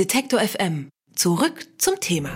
[0.00, 0.88] Detektor FM.
[1.14, 2.30] Zurück zum Thema.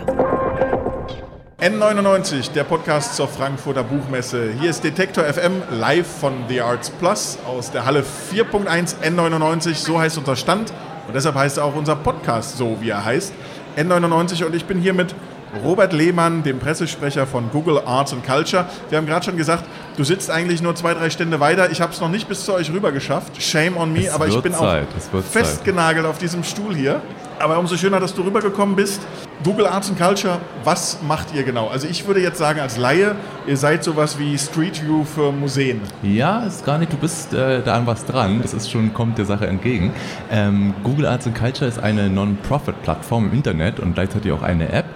[1.63, 4.53] N99, der Podcast zur Frankfurter Buchmesse.
[4.61, 9.77] Hier ist Detektor FM live von The Arts Plus aus der Halle 4.1 N99.
[9.77, 10.75] So heißt unser Stand
[11.07, 13.33] und deshalb heißt auch unser Podcast so, wie er heißt.
[13.79, 15.15] N99 und ich bin hier mit
[15.63, 18.67] Robert Lehmann, dem Pressesprecher von Google Arts and Culture.
[18.91, 19.65] Wir haben gerade schon gesagt,
[19.97, 21.71] du sitzt eigentlich nur zwei, drei Stände weiter.
[21.71, 23.41] Ich habe es noch nicht bis zu euch rüber geschafft.
[23.41, 27.01] Shame on me, Es aber ich bin Zeit, auch festgenagelt auf diesem Stuhl hier.
[27.39, 29.03] Aber umso schöner, dass du rübergekommen bist.
[29.43, 31.69] Google Arts and Culture, was macht ihr genau?
[31.69, 33.15] Also ich würde jetzt sagen als Laie,
[33.47, 35.81] ihr seid sowas wie Street View für Museen.
[36.03, 38.41] Ja, ist gar nicht, du bist äh, da an was dran.
[38.41, 39.93] Das ist schon, kommt der Sache entgegen.
[40.31, 44.87] Ähm, Google Arts and Culture ist eine Non-Profit-Plattform im Internet und gleichzeitig auch eine App,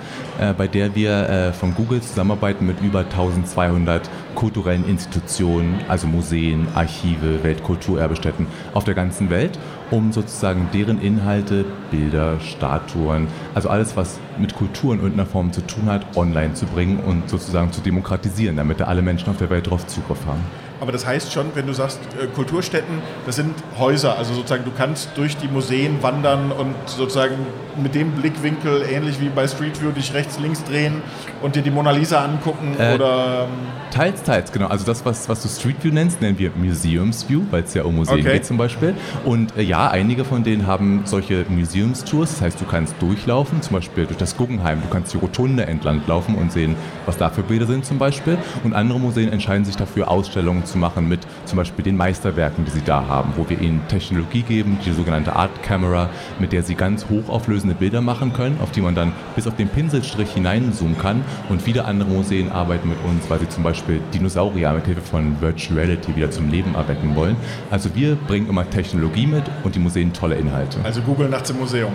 [0.41, 6.69] äh, bei der wir äh, von Google zusammenarbeiten mit über 1200 kulturellen Institutionen, also Museen,
[6.75, 9.59] Archive, Weltkulturerbestätten auf der ganzen Welt,
[9.91, 15.61] um sozusagen deren Inhalte, Bilder, Statuen, also alles, was mit Kultur in irgendeiner Form zu
[15.63, 19.51] tun hat, online zu bringen und sozusagen zu demokratisieren, damit da alle Menschen auf der
[19.51, 20.43] Welt darauf Zugriff haben.
[20.81, 24.17] Aber das heißt schon, wenn du sagst äh, Kulturstätten, das sind Häuser.
[24.19, 27.35] Also sozusagen du kannst durch die Museen wandern und sozusagen
[27.81, 31.03] mit dem Blickwinkel, ähnlich wie bei Street View, dich rechts, links drehen
[31.43, 33.47] und dir die Mona Lisa angucken Äh, oder...
[33.91, 34.67] Teils, teils, genau.
[34.67, 37.85] Also das, was, was du Street View nennst, nennen wir Museums View, weil es ja
[37.85, 38.33] um Museen Okay.
[38.35, 38.95] geht zum Beispiel.
[39.25, 42.33] Und äh, ja, einige von denen haben solche Museumstours.
[42.33, 44.83] Das heißt, du kannst durchlaufen, zum Beispiel durch das Guggenheim.
[44.83, 46.77] Du kannst die Rotunde entlang laufen und sehen,
[47.07, 48.37] was da für Bilder sind zum Beispiel.
[48.65, 52.71] Und andere Museen entscheiden sich dafür, Ausstellungen zu machen mit zum Beispiel den Meisterwerken, die
[52.71, 56.75] sie da haben, wo wir ihnen Technologie geben, die sogenannte Art Camera, mit der sie
[56.75, 61.25] ganz hochauflösende Bilder machen können, auf die man dann bis auf den Pinselstrich hineinzoomen kann.
[61.49, 65.41] Und viele andere Museen arbeiten mit uns, weil sie zum Beispiel Dinosaurier mit Hilfe von
[65.41, 67.37] Virtual Reality wieder zum Leben erwecken wollen.
[67.71, 70.79] Also wir bringen immer Technologie mit und die Museen tolle Inhalte.
[70.85, 71.93] Also Google nachts im Museum.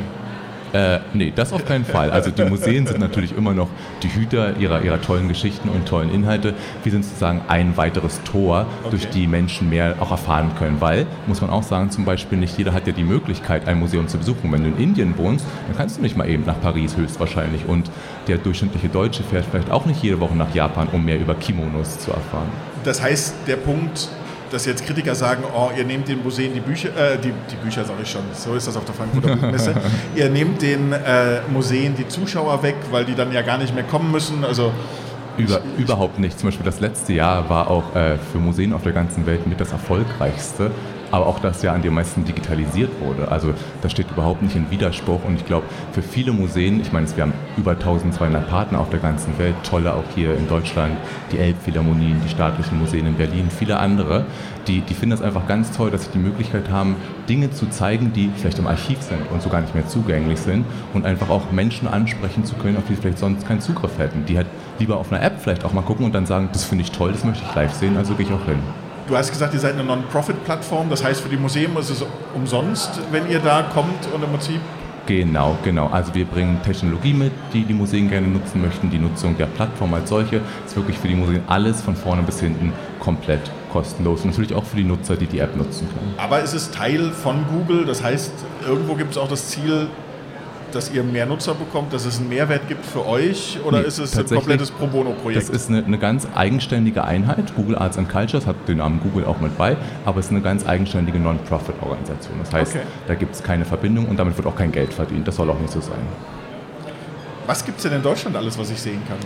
[0.74, 2.10] Äh, nee, das auf keinen Fall.
[2.10, 3.70] Also die Museen sind natürlich immer noch
[4.02, 6.56] die Hüter ihrer, ihrer tollen Geschichten und tollen Inhalte.
[6.84, 10.82] Wir sind sozusagen ein weiteres Tor, durch die Menschen mehr auch erfahren können.
[10.82, 14.08] Weil, muss man auch sagen, zum Beispiel nicht jeder hat ja die Möglichkeit, ein Museum
[14.08, 14.52] zu besuchen.
[14.52, 17.68] Wenn du in Indien wohnst, dann kannst du nicht mal eben nach Paris höchstwahrscheinlich.
[17.68, 17.92] Und
[18.28, 22.00] der durchschnittliche Deutsche fährt vielleicht auch nicht jede Woche nach Japan, um mehr über Kimonos
[22.00, 22.48] zu erfahren.
[22.84, 24.10] Das heißt, der Punkt,
[24.54, 27.84] dass jetzt Kritiker sagen, oh, ihr nehmt den Museen die Bücher, äh, die, die Bücher
[27.84, 29.74] sage ich schon, so ist das auf der Frankfurter Buchmesse,
[30.16, 33.84] ihr nehmt den äh, Museen die Zuschauer weg, weil die dann ja gar nicht mehr
[33.84, 34.46] kommen müssen.
[34.46, 34.72] Also
[35.38, 36.38] Über, überhaupt nicht.
[36.40, 39.60] Zum Beispiel das letzte Jahr war auch äh, für Museen auf der ganzen Welt mit
[39.60, 40.72] das erfolgreichste,
[41.14, 43.32] aber auch das Jahr, an dem meisten digitalisiert wurde.
[43.32, 43.54] Also
[43.84, 47.22] das steht überhaupt nicht in Widerspruch und ich glaube, für viele Museen, ich meine, wir
[47.22, 50.98] haben über 1200 Partner auf der ganzen Welt, tolle auch hier in Deutschland,
[51.32, 54.26] die Elbphilharmonien, die staatlichen Museen in Berlin, viele andere,
[54.66, 56.96] die, die finden das einfach ganz toll, dass sie die Möglichkeit haben,
[57.30, 60.66] Dinge zu zeigen, die vielleicht im Archiv sind und so gar nicht mehr zugänglich sind
[60.96, 64.26] und einfach auch Menschen ansprechen zu können, auf die vielleicht sonst keinen Zugriff hätten.
[64.26, 64.48] Die halt
[64.80, 67.12] lieber auf einer App vielleicht auch mal gucken und dann sagen, das finde ich toll,
[67.12, 68.58] das möchte ich live sehen, also gehe ich auch hin.
[69.08, 72.06] Du hast gesagt, ihr seid eine Non-Profit-Plattform, das heißt für die Museen ist es
[72.36, 74.62] umsonst, wenn ihr da kommt und im Prinzip
[75.06, 75.88] Genau, genau.
[75.88, 78.90] Also wir bringen Technologie mit, die die Museen gerne nutzen möchten.
[78.90, 82.40] Die Nutzung der Plattform als solche ist wirklich für die Museen alles von vorne bis
[82.40, 84.22] hinten komplett kostenlos.
[84.22, 86.14] Und natürlich auch für die Nutzer, die die App nutzen können.
[86.18, 88.32] Aber es ist Teil von Google, das heißt,
[88.66, 89.88] irgendwo gibt es auch das Ziel,
[90.76, 94.00] dass ihr mehr Nutzer bekommt, dass es einen Mehrwert gibt für euch oder Nee, ist
[94.00, 95.42] es ein komplettes Pro Bono-Projekt?
[95.42, 97.56] Das ist eine, eine ganz eigenständige Einheit.
[97.56, 100.42] Google Arts and Cultures hat den Namen Google auch mit bei, aber es ist eine
[100.42, 102.38] ganz eigenständige Non-Profit-Organisation.
[102.40, 102.86] Das heißt, Okay.
[103.08, 105.28] da gibt es keine Verbindung und damit wird auch kein Geld verdient.
[105.28, 106.00] Das soll auch nicht so sein.
[107.46, 109.18] Was gibt es denn in Deutschland alles, was ich sehen kann?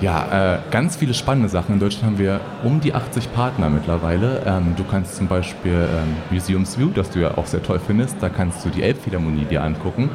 [0.00, 1.74] Ja, äh, ganz viele spannende Sachen.
[1.74, 4.42] In Deutschland haben wir um die 80 Partner mittlerweile.
[4.46, 8.16] Ähm, du kannst zum Beispiel ähm, Museums View, das du ja auch sehr toll findest,
[8.20, 10.10] da kannst du die Elbphilharmonie dir angucken.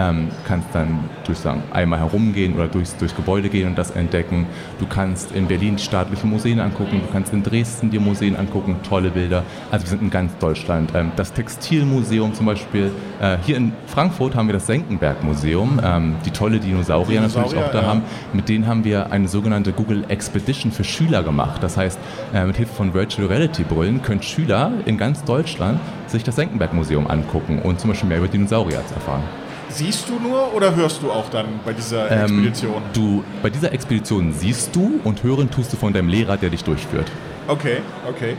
[0.00, 4.46] Ähm, kannst dann durch sagen, einmal herumgehen oder durchs, durchs Gebäude gehen und das entdecken.
[4.78, 8.76] Du kannst in Berlin die staatlichen Museen angucken, du kannst in Dresden dir Museen angucken,
[8.88, 9.42] tolle Bilder.
[9.70, 10.92] Also wir sind in ganz Deutschland.
[10.94, 12.90] Ähm, das Textilmuseum zum Beispiel.
[13.20, 17.72] Äh, hier in Frankfurt haben wir das Senckenberg-Museum, ähm, die tolle Dinosaurier, natürlich Dinosaurier, auch
[17.72, 17.88] da ja.
[17.88, 18.02] haben.
[18.32, 21.62] Mit denen haben wir eine sogenannte Google Expedition für Schüler gemacht.
[21.62, 21.98] Das heißt,
[22.32, 26.72] äh, mit Hilfe von Virtual Reality Brillen können Schüler in ganz Deutschland sich das Senckenberg
[26.72, 29.22] Museum angucken und zum Beispiel mehr über Dinosaurier erfahren.
[29.70, 32.82] Siehst du nur oder hörst du auch dann bei dieser Ähm, Expedition?
[32.92, 36.64] Du, bei dieser Expedition siehst du und hören tust du von deinem Lehrer, der dich
[36.64, 37.10] durchführt.
[37.46, 37.78] Okay,
[38.08, 38.36] okay.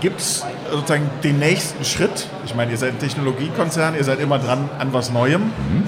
[0.00, 2.26] Gibt es sozusagen den nächsten Schritt?
[2.44, 5.42] Ich meine, ihr seid ein Technologiekonzern, ihr seid immer dran an was Neuem.
[5.42, 5.84] Mhm.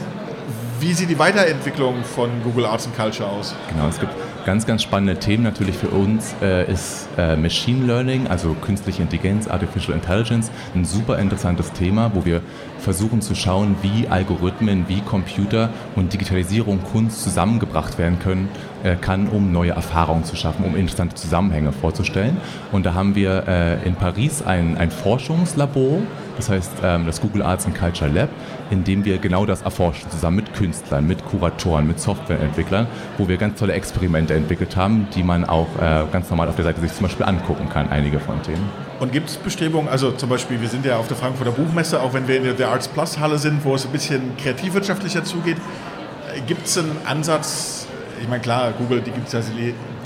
[0.81, 3.55] Wie sieht die Weiterentwicklung von Google Arts and Culture aus?
[3.73, 4.13] Genau, es gibt
[4.45, 9.47] Ganz, ganz spannende Themen natürlich für uns äh, ist äh, Machine Learning, also künstliche Intelligenz,
[9.47, 12.41] Artificial Intelligence, ein super interessantes Thema, wo wir
[12.81, 18.49] versuchen zu schauen, wie Algorithmen, wie Computer und Digitalisierung, Kunst zusammengebracht werden können,
[18.83, 22.37] äh, kann, um neue Erfahrungen zu schaffen, um interessante Zusammenhänge vorzustellen.
[22.73, 26.01] Und da haben wir äh, in Paris ein, ein Forschungslabor,
[26.37, 28.29] das heißt ähm, das Google Arts and Culture Lab,
[28.71, 32.87] in dem wir genau das erforschen, zusammen mit Künstlern, mit Kuratoren, mit Softwareentwicklern,
[33.19, 36.65] wo wir ganz tolle Experimente entwickelt haben, die man auch äh, ganz normal auf der
[36.65, 38.69] Seite sich zum Beispiel angucken kann, einige von denen.
[39.01, 42.15] Und gibt es Bestrebungen, also zum Beispiel, wir sind ja auf der Frankfurter Buchmesse, auch
[42.15, 46.41] wenn wir in der Arts Plus Halle sind, wo es ein bisschen kreativwirtschaftlicher zugeht, äh,
[46.47, 47.87] gibt es einen Ansatz,
[48.21, 49.03] ich meine klar, Google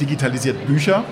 [0.01, 1.05] digitalisiert Bücher,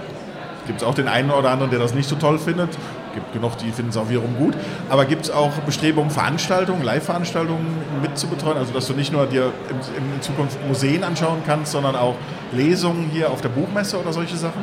[0.66, 2.70] gibt es auch den einen oder anderen, der das nicht so toll findet
[3.14, 4.54] gibt genug, die finden es auch wiederum gut.
[4.90, 7.66] Aber gibt es auch Bestrebungen, Veranstaltungen, Live-Veranstaltungen
[8.02, 8.58] mitzubetreuen?
[8.58, 12.16] Also, dass du nicht nur dir in, in, Zukunft Museen anschauen kannst, sondern auch
[12.52, 14.62] Lesungen hier auf der Buchmesse oder solche Sachen?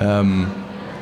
[0.00, 0.46] Ähm,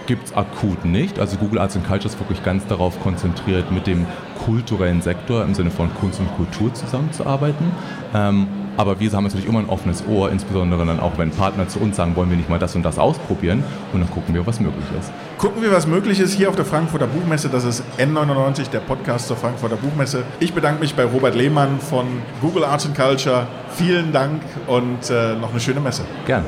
[0.06, 1.18] gibt es akut nicht.
[1.20, 4.06] Also Google Arts and Culture ist wirklich ganz darauf konzentriert, mit dem
[4.44, 7.70] kulturellen Sektor im Sinne von Kunst und Kultur zusammenzuarbeiten.
[8.14, 11.80] Ähm, aber wir haben natürlich immer ein offenes Ohr, insbesondere dann auch, wenn Partner zu
[11.80, 14.60] uns sagen, wollen wir nicht mal das und das ausprobieren und dann gucken wir, was
[14.60, 15.10] möglich ist.
[15.36, 17.48] Gucken wir, was möglich ist hier auf der Frankfurter Buchmesse.
[17.48, 20.22] Das ist N99, der Podcast zur Frankfurter Buchmesse.
[20.38, 22.06] Ich bedanke mich bei Robert Lehmann von
[22.40, 23.48] Google Arts and Culture.
[23.74, 26.04] Vielen Dank und äh, noch eine schöne Messe.
[26.24, 26.46] Gerne.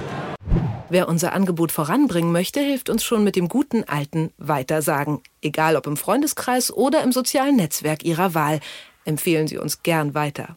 [0.89, 5.21] Wer unser Angebot voranbringen möchte, hilft uns schon mit dem guten alten Weitersagen.
[5.43, 8.61] Egal ob im Freundeskreis oder im sozialen Netzwerk Ihrer Wahl.
[9.05, 10.57] Empfehlen Sie uns gern weiter.